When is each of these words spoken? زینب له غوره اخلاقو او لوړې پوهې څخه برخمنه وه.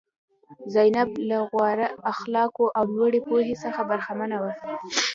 زینب 0.73 1.09
له 1.29 1.37
غوره 1.49 1.87
اخلاقو 2.13 2.65
او 2.77 2.83
لوړې 2.95 3.21
پوهې 3.27 3.55
څخه 3.63 3.81
برخمنه 3.89 4.37
وه. 4.43 4.53